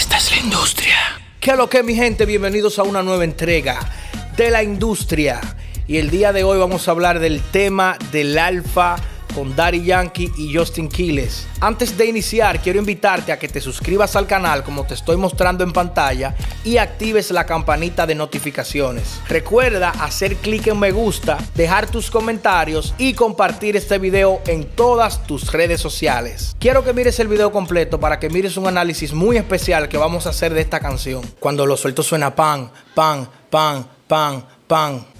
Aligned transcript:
Esta 0.00 0.16
es 0.16 0.30
la 0.30 0.38
industria. 0.38 0.96
¿Qué 1.40 1.54
lo 1.54 1.68
que 1.68 1.82
mi 1.82 1.94
gente? 1.94 2.24
Bienvenidos 2.24 2.78
a 2.78 2.84
una 2.84 3.02
nueva 3.02 3.22
entrega 3.22 3.78
de 4.34 4.50
la 4.50 4.62
industria. 4.62 5.42
Y 5.86 5.98
el 5.98 6.08
día 6.08 6.32
de 6.32 6.42
hoy 6.42 6.58
vamos 6.58 6.88
a 6.88 6.92
hablar 6.92 7.18
del 7.18 7.42
tema 7.42 7.98
del 8.10 8.38
alfa 8.38 8.96
con 9.34 9.54
Daddy 9.54 9.84
Yankee 9.84 10.32
y 10.36 10.54
Justin 10.54 10.88
Quiles. 10.88 11.46
Antes 11.60 11.96
de 11.96 12.06
iniciar, 12.06 12.60
quiero 12.60 12.78
invitarte 12.78 13.32
a 13.32 13.38
que 13.38 13.48
te 13.48 13.60
suscribas 13.60 14.16
al 14.16 14.26
canal 14.26 14.62
como 14.62 14.84
te 14.84 14.94
estoy 14.94 15.16
mostrando 15.16 15.64
en 15.64 15.72
pantalla 15.72 16.34
y 16.64 16.76
actives 16.76 17.30
la 17.30 17.46
campanita 17.46 18.06
de 18.06 18.14
notificaciones. 18.14 19.20
Recuerda 19.28 19.90
hacer 19.90 20.36
clic 20.36 20.66
en 20.66 20.78
me 20.78 20.92
gusta, 20.92 21.38
dejar 21.54 21.90
tus 21.90 22.10
comentarios 22.10 22.94
y 22.98 23.14
compartir 23.14 23.76
este 23.76 23.98
video 23.98 24.40
en 24.46 24.64
todas 24.64 25.26
tus 25.26 25.52
redes 25.52 25.80
sociales. 25.80 26.56
Quiero 26.58 26.84
que 26.84 26.92
mires 26.92 27.18
el 27.20 27.28
video 27.28 27.52
completo 27.52 28.00
para 28.00 28.18
que 28.18 28.30
mires 28.30 28.56
un 28.56 28.66
análisis 28.66 29.12
muy 29.12 29.36
especial 29.36 29.88
que 29.88 29.98
vamos 29.98 30.26
a 30.26 30.30
hacer 30.30 30.54
de 30.54 30.60
esta 30.60 30.80
canción. 30.80 31.22
Cuando 31.38 31.66
lo 31.66 31.76
suelto 31.76 32.02
suena 32.02 32.34
pan, 32.34 32.70
pan, 32.94 33.28
pan, 33.50 33.86
pan, 34.06 34.44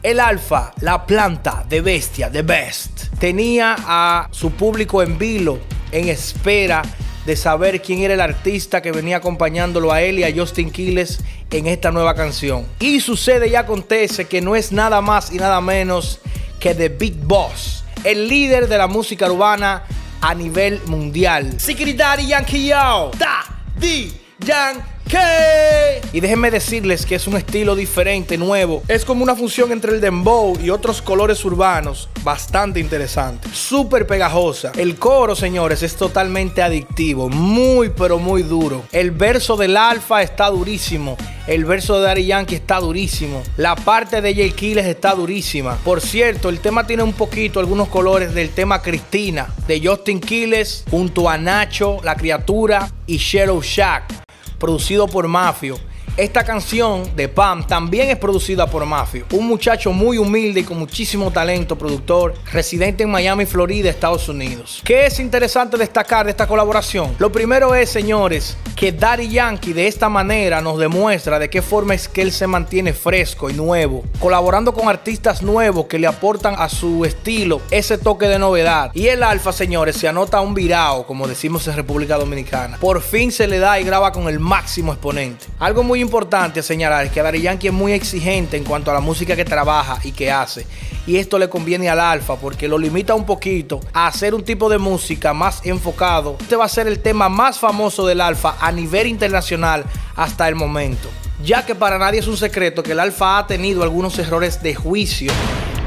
El 0.00 0.20
alfa, 0.20 0.72
la 0.80 1.04
planta 1.04 1.64
de 1.68 1.80
bestia, 1.80 2.30
the 2.30 2.42
best, 2.42 3.12
tenía 3.18 3.74
a 3.80 4.28
su 4.30 4.52
público 4.52 5.02
en 5.02 5.18
vilo, 5.18 5.58
en 5.90 6.08
espera 6.08 6.82
de 7.26 7.34
saber 7.34 7.82
quién 7.82 7.98
era 7.98 8.14
el 8.14 8.20
artista 8.20 8.80
que 8.80 8.92
venía 8.92 9.16
acompañándolo 9.16 9.90
a 9.90 10.02
él 10.02 10.20
y 10.20 10.22
a 10.22 10.32
Justin 10.32 10.70
Quiles 10.70 11.18
en 11.50 11.66
esta 11.66 11.90
nueva 11.90 12.14
canción. 12.14 12.64
Y 12.78 13.00
sucede 13.00 13.48
y 13.48 13.56
acontece 13.56 14.26
que 14.26 14.40
no 14.40 14.54
es 14.54 14.70
nada 14.70 15.00
más 15.00 15.32
y 15.32 15.38
nada 15.38 15.60
menos 15.60 16.20
que 16.60 16.76
The 16.76 16.90
Big 16.90 17.16
Boss, 17.16 17.82
el 18.04 18.28
líder 18.28 18.68
de 18.68 18.78
la 18.78 18.86
música 18.86 19.28
urbana 19.28 19.82
a 20.20 20.32
nivel 20.32 20.80
mundial. 20.86 21.58
Secretary 21.58 22.24
Yankee 22.24 22.68
Yo, 22.68 23.10
Daddy 23.18 24.12
Yankee. 24.38 25.79
Y 26.12 26.20
déjenme 26.20 26.50
decirles 26.50 27.06
que 27.06 27.14
es 27.14 27.28
un 27.28 27.36
estilo 27.36 27.76
diferente, 27.76 28.36
nuevo. 28.36 28.82
Es 28.88 29.04
como 29.04 29.22
una 29.22 29.36
fusión 29.36 29.70
entre 29.70 29.92
el 29.92 30.00
dembow 30.00 30.58
y 30.60 30.70
otros 30.70 31.00
colores 31.02 31.44
urbanos. 31.44 32.08
Bastante 32.24 32.80
interesante. 32.80 33.48
Súper 33.52 34.06
pegajosa. 34.06 34.72
El 34.76 34.96
coro, 34.96 35.36
señores, 35.36 35.84
es 35.84 35.94
totalmente 35.94 36.62
adictivo. 36.62 37.28
Muy, 37.28 37.90
pero 37.90 38.18
muy 38.18 38.42
duro. 38.42 38.82
El 38.90 39.12
verso 39.12 39.56
del 39.56 39.76
alfa 39.76 40.22
está 40.22 40.50
durísimo. 40.50 41.16
El 41.46 41.64
verso 41.64 41.98
de 41.98 42.06
Daddy 42.06 42.26
Yankee 42.26 42.56
está 42.56 42.80
durísimo. 42.80 43.42
La 43.56 43.76
parte 43.76 44.20
de 44.20 44.34
Jay 44.34 44.50
Kiles 44.50 44.86
está 44.86 45.14
durísima. 45.14 45.76
Por 45.84 46.00
cierto, 46.00 46.48
el 46.48 46.58
tema 46.58 46.86
tiene 46.86 47.04
un 47.04 47.12
poquito, 47.12 47.60
algunos 47.60 47.88
colores 47.88 48.34
del 48.34 48.50
tema 48.50 48.82
Cristina 48.82 49.48
de 49.68 49.80
Justin 49.84 50.20
Quiles 50.20 50.84
junto 50.90 51.28
a 51.28 51.38
Nacho, 51.38 51.98
la 52.02 52.16
criatura 52.16 52.90
y 53.06 53.16
Shadow 53.16 53.62
Shack 53.62 54.20
producido 54.60 55.08
por 55.08 55.26
Mafio. 55.26 55.76
Esta 56.16 56.44
canción 56.44 57.14
de 57.16 57.28
Pam 57.28 57.66
también 57.66 58.10
es 58.10 58.16
producida 58.16 58.66
por 58.66 58.84
Mafio, 58.84 59.24
un 59.32 59.46
muchacho 59.46 59.92
muy 59.92 60.18
humilde 60.18 60.60
y 60.60 60.64
con 60.64 60.78
muchísimo 60.78 61.30
talento, 61.30 61.78
productor, 61.78 62.34
residente 62.52 63.04
en 63.04 63.10
Miami, 63.10 63.46
Florida, 63.46 63.88
Estados 63.88 64.28
Unidos. 64.28 64.82
¿Qué 64.84 65.06
es 65.06 65.20
interesante 65.20 65.78
destacar 65.78 66.24
de 66.26 66.32
esta 66.32 66.46
colaboración? 66.46 67.14
Lo 67.18 67.30
primero 67.30 67.74
es, 67.74 67.90
señores, 67.90 68.56
que 68.76 68.92
Daddy 68.92 69.28
Yankee 69.28 69.72
de 69.72 69.86
esta 69.86 70.08
manera 70.08 70.60
nos 70.60 70.78
demuestra 70.78 71.38
de 71.38 71.48
qué 71.48 71.62
forma 71.62 71.94
es 71.94 72.08
que 72.08 72.22
él 72.22 72.32
se 72.32 72.46
mantiene 72.46 72.92
fresco 72.92 73.48
y 73.48 73.54
nuevo, 73.54 74.04
colaborando 74.18 74.74
con 74.74 74.88
artistas 74.88 75.42
nuevos 75.42 75.86
que 75.86 75.98
le 75.98 76.06
aportan 76.06 76.54
a 76.58 76.68
su 76.68 77.04
estilo 77.04 77.62
ese 77.70 77.98
toque 77.98 78.26
de 78.26 78.38
novedad. 78.38 78.90
Y 78.94 79.06
el 79.08 79.22
Alfa, 79.22 79.52
señores, 79.52 79.96
se 79.96 80.08
anota 80.08 80.40
un 80.40 80.54
virao, 80.54 81.06
como 81.06 81.28
decimos 81.28 81.66
en 81.68 81.76
República 81.76 82.16
Dominicana. 82.16 82.78
Por 82.78 83.00
fin 83.00 83.30
se 83.32 83.46
le 83.46 83.58
da 83.58 83.78
y 83.78 83.84
graba 83.84 84.12
con 84.12 84.28
el 84.28 84.40
máximo 84.40 84.92
exponente. 84.92 85.46
Algo 85.58 85.82
muy 85.82 85.99
importante 86.00 86.62
señalar 86.62 87.06
es 87.06 87.12
que 87.12 87.22
Daddy 87.22 87.42
Yankee 87.42 87.68
es 87.68 87.72
muy 87.72 87.92
exigente 87.92 88.56
en 88.56 88.64
cuanto 88.64 88.90
a 88.90 88.94
la 88.94 89.00
música 89.00 89.36
que 89.36 89.44
trabaja 89.44 89.98
y 90.02 90.12
que 90.12 90.30
hace. 90.30 90.66
Y 91.06 91.16
esto 91.16 91.38
le 91.38 91.48
conviene 91.48 91.88
al 91.88 92.00
alfa 92.00 92.36
porque 92.36 92.68
lo 92.68 92.78
limita 92.78 93.14
un 93.14 93.24
poquito 93.24 93.80
a 93.92 94.06
hacer 94.06 94.34
un 94.34 94.44
tipo 94.44 94.68
de 94.68 94.78
música 94.78 95.32
más 95.32 95.64
enfocado. 95.64 96.36
Este 96.40 96.56
va 96.56 96.64
a 96.64 96.68
ser 96.68 96.86
el 96.86 97.00
tema 97.00 97.28
más 97.28 97.58
famoso 97.58 98.06
del 98.06 98.20
alfa 98.20 98.56
a 98.60 98.72
nivel 98.72 99.06
internacional 99.06 99.84
hasta 100.16 100.48
el 100.48 100.54
momento. 100.54 101.08
Ya 101.44 101.64
que 101.64 101.74
para 101.74 101.98
nadie 101.98 102.20
es 102.20 102.26
un 102.26 102.36
secreto 102.36 102.82
que 102.82 102.92
el 102.92 103.00
alfa 103.00 103.38
ha 103.38 103.46
tenido 103.46 103.82
algunos 103.82 104.18
errores 104.18 104.62
de 104.62 104.74
juicio 104.74 105.32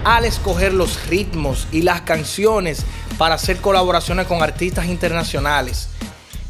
al 0.03 0.25
escoger 0.25 0.73
los 0.73 1.07
ritmos 1.07 1.67
y 1.71 1.81
las 1.81 2.01
canciones 2.01 2.85
para 3.17 3.35
hacer 3.35 3.57
colaboraciones 3.57 4.27
con 4.27 4.41
artistas 4.41 4.87
internacionales. 4.87 5.89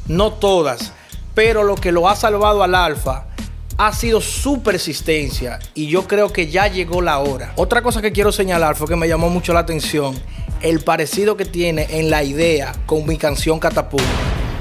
No 0.07 0.34
todas, 0.34 0.94
pero 1.35 1.63
lo 1.63 1.75
que 1.75 1.91
lo 1.91 2.07
ha 2.09 2.16
salvado 2.16 2.63
al 2.63 2.75
alfa 2.75 3.25
ha 3.78 3.94
sido 3.94 4.22
su 4.22 4.61
persistencia 4.61 5.59
y 5.73 5.88
yo 5.88 6.07
creo 6.07 6.31
que 6.31 6.47
ya 6.47 6.67
llegó 6.67 7.01
la 7.01 7.19
hora. 7.19 7.53
Otra 7.56 7.81
cosa 7.81 8.01
que 8.01 8.11
quiero 8.11 8.31
señalar 8.31 8.75
fue 8.75 8.88
que 8.88 8.95
me 8.95 9.07
llamó 9.07 9.29
mucho 9.29 9.53
la 9.53 9.59
atención 9.61 10.16
el 10.61 10.79
parecido 10.79 11.35
que 11.35 11.45
tiene 11.45 11.88
en 11.89 12.09
la 12.09 12.23
idea 12.23 12.73
con 12.85 13.06
mi 13.06 13.17
canción 13.17 13.59
Catapult. 13.59 14.03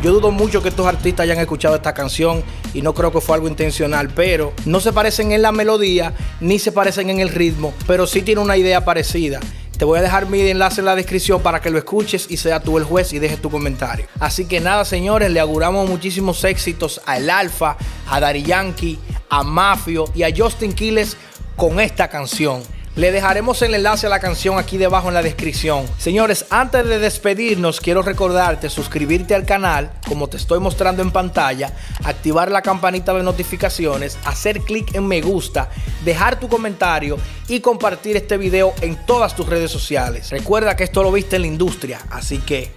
Yo 0.02 0.12
dudo 0.12 0.32
mucho 0.32 0.60
que 0.62 0.70
estos 0.70 0.86
artistas 0.86 1.24
hayan 1.24 1.38
escuchado 1.38 1.76
esta 1.76 1.94
canción 1.94 2.42
y 2.74 2.82
no 2.82 2.92
creo 2.92 3.12
que 3.12 3.20
fue 3.20 3.36
algo 3.36 3.46
intencional, 3.46 4.08
pero 4.12 4.52
no 4.64 4.80
se 4.80 4.92
parecen 4.92 5.30
en 5.30 5.42
la 5.42 5.52
melodía 5.52 6.12
ni 6.40 6.58
se 6.58 6.72
parecen 6.72 7.08
en 7.08 7.20
el 7.20 7.28
ritmo, 7.28 7.72
pero 7.86 8.08
sí 8.08 8.22
tiene 8.22 8.40
una 8.40 8.56
idea 8.56 8.84
parecida. 8.84 9.38
Te 9.82 9.86
voy 9.86 9.98
a 9.98 10.02
dejar 10.02 10.28
mi 10.28 10.40
enlace 10.42 10.80
en 10.80 10.84
la 10.84 10.94
descripción 10.94 11.42
para 11.42 11.60
que 11.60 11.68
lo 11.68 11.76
escuches 11.76 12.28
y 12.30 12.36
sea 12.36 12.60
tú 12.60 12.78
el 12.78 12.84
juez 12.84 13.12
y 13.14 13.18
dejes 13.18 13.42
tu 13.42 13.50
comentario. 13.50 14.06
Así 14.20 14.44
que 14.44 14.60
nada, 14.60 14.84
señores, 14.84 15.28
le 15.32 15.40
auguramos 15.40 15.90
muchísimos 15.90 16.44
éxitos 16.44 17.00
al 17.04 17.28
Alfa, 17.28 17.76
a 18.08 18.20
Dari 18.20 18.44
Yankee, 18.44 18.96
a 19.28 19.42
Mafio 19.42 20.04
y 20.14 20.22
a 20.22 20.32
Justin 20.32 20.72
Quiles 20.72 21.16
con 21.56 21.80
esta 21.80 22.06
canción. 22.06 22.62
Le 22.94 23.10
dejaremos 23.10 23.62
el 23.62 23.74
enlace 23.74 24.06
a 24.06 24.10
la 24.10 24.20
canción 24.20 24.58
aquí 24.58 24.76
debajo 24.76 25.08
en 25.08 25.14
la 25.14 25.22
descripción. 25.22 25.86
Señores, 25.96 26.44
antes 26.50 26.86
de 26.86 26.98
despedirnos, 26.98 27.80
quiero 27.80 28.02
recordarte 28.02 28.68
suscribirte 28.68 29.34
al 29.34 29.46
canal, 29.46 29.92
como 30.06 30.28
te 30.28 30.36
estoy 30.36 30.60
mostrando 30.60 31.00
en 31.00 31.10
pantalla, 31.10 31.72
activar 32.04 32.50
la 32.50 32.60
campanita 32.60 33.14
de 33.14 33.22
notificaciones, 33.22 34.18
hacer 34.26 34.60
clic 34.60 34.94
en 34.94 35.06
me 35.06 35.22
gusta, 35.22 35.70
dejar 36.04 36.38
tu 36.38 36.48
comentario 36.48 37.16
y 37.48 37.60
compartir 37.60 38.18
este 38.18 38.36
video 38.36 38.74
en 38.82 39.06
todas 39.06 39.34
tus 39.34 39.46
redes 39.46 39.70
sociales. 39.70 40.28
Recuerda 40.28 40.76
que 40.76 40.84
esto 40.84 41.02
lo 41.02 41.10
viste 41.10 41.36
en 41.36 41.42
la 41.42 41.48
industria, 41.48 41.98
así 42.10 42.38
que 42.38 42.74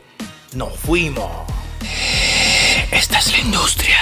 nos 0.54 0.78
fuimos. 0.78 1.30
Esta 2.90 3.20
es 3.20 3.32
la 3.34 3.40
industria. 3.40 4.00